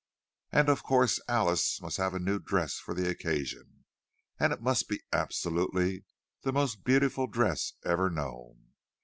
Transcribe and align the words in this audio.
And 0.51 0.67
of 0.67 0.81
course 0.81 1.19
Alice 1.27 1.79
must 1.79 1.97
have 1.97 2.15
a 2.15 2.19
new 2.19 2.39
dress 2.39 2.79
for 2.79 2.95
the 2.95 3.07
occasion, 3.07 3.83
and 4.39 4.51
it 4.51 4.59
must 4.59 4.89
be 4.89 5.03
absolutely 5.13 6.05
the 6.41 6.51
most 6.51 6.83
beautiful 6.83 7.27
dress 7.27 7.73
ever 7.85 8.09
known. 8.09 8.71